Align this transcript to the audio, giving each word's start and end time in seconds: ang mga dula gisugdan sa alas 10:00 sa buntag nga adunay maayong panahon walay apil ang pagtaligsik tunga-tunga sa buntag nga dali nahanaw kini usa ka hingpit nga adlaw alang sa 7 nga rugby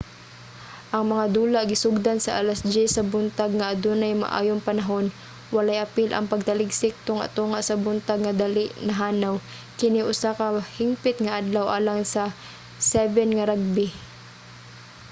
ang 0.95 1.05
mga 1.11 1.25
dula 1.35 1.59
gisugdan 1.71 2.19
sa 2.21 2.31
alas 2.41 2.59
10:00 2.61 2.95
sa 2.95 3.03
buntag 3.13 3.51
nga 3.57 3.69
adunay 3.73 4.13
maayong 4.17 4.65
panahon 4.69 5.05
walay 5.55 5.77
apil 5.85 6.09
ang 6.13 6.25
pagtaligsik 6.31 6.93
tunga-tunga 7.07 7.59
sa 7.63 7.79
buntag 7.85 8.19
nga 8.21 8.37
dali 8.41 8.65
nahanaw 8.87 9.35
kini 9.79 10.01
usa 10.11 10.29
ka 10.39 10.47
hingpit 10.77 11.17
nga 11.23 11.35
adlaw 11.41 11.65
alang 11.77 12.01
sa 12.13 12.23
7 12.93 13.37
nga 13.37 13.45
rugby 13.51 13.87